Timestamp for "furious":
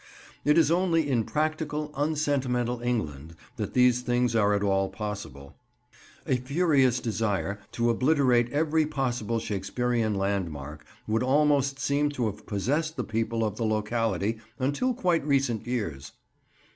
6.37-6.99